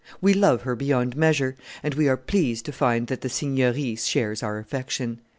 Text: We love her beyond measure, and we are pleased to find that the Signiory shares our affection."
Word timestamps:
We 0.19 0.33
love 0.33 0.63
her 0.63 0.75
beyond 0.75 1.15
measure, 1.15 1.55
and 1.83 1.93
we 1.93 2.07
are 2.09 2.17
pleased 2.17 2.65
to 2.65 2.71
find 2.71 3.05
that 3.05 3.21
the 3.21 3.29
Signiory 3.29 3.93
shares 3.97 4.41
our 4.41 4.57
affection." 4.57 5.19